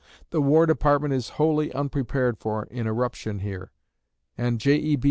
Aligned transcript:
The 0.31 0.41
War 0.41 0.65
Department 0.65 1.13
is 1.13 1.29
wholly 1.37 1.71
unprepared 1.73 2.39
for 2.39 2.63
an 2.71 2.87
irruption 2.87 3.37
here, 3.37 3.69
and 4.35 4.59
J.E.B. 4.59 4.99